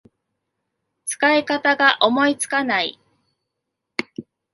[1.05, 2.99] 使い方が思いつかない